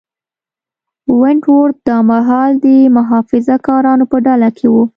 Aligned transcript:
ونټ 1.19 1.43
ورت 1.55 1.77
دا 1.89 1.97
مهال 2.11 2.51
د 2.65 2.67
محافظه 2.97 3.55
کارانو 3.67 4.05
په 4.11 4.17
ډله 4.25 4.49
کې 4.57 4.67
و. 4.69 4.75